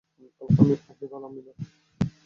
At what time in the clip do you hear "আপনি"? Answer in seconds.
0.91-1.05